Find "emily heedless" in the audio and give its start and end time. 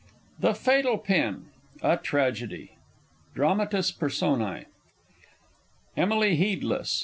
5.95-6.91